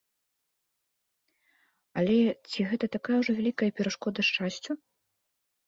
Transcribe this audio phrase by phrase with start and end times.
[2.03, 4.71] Але ці гэта такая ўжо вялікая перашкода шчасцю?